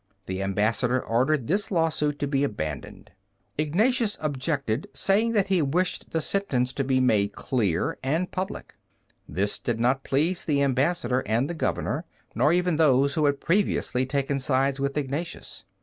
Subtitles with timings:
[0.25, 3.11] The ambassador ordered this lawsuit to be abandoned.
[3.59, 8.73] Ignatius objected, saying that he wished the sentence to be made clear and public.
[9.29, 14.07] This did not please the ambassador and the governor, nor even those who had previously
[14.07, 15.65] taken sides with Ignatius.